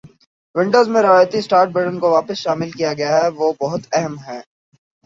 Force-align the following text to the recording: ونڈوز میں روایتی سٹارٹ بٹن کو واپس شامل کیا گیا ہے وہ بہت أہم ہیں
ونڈوز 0.55 0.87
میں 0.89 1.01
روایتی 1.01 1.39
سٹارٹ 1.41 1.69
بٹن 1.69 1.95
کو 1.99 2.07
واپس 2.11 2.37
شامل 2.37 2.69
کیا 2.71 2.91
گیا 2.93 3.11
ہے 3.15 3.27
وہ 3.37 3.53
بہت 3.61 3.81
أہم 3.93 4.15
ہیں 4.19 4.41